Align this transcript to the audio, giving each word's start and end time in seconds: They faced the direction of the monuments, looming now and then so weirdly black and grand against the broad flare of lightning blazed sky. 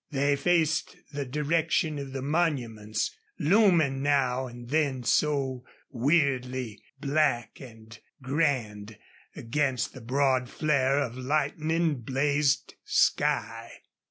They 0.09 0.35
faced 0.35 0.95
the 1.11 1.25
direction 1.27 1.99
of 1.99 2.11
the 2.11 2.23
monuments, 2.23 3.15
looming 3.37 4.01
now 4.01 4.47
and 4.47 4.67
then 4.67 5.03
so 5.03 5.63
weirdly 5.91 6.81
black 6.99 7.59
and 7.61 7.95
grand 8.19 8.97
against 9.35 9.93
the 9.93 10.01
broad 10.01 10.49
flare 10.49 10.97
of 11.01 11.17
lightning 11.19 11.99
blazed 12.01 12.73
sky. 12.83 13.73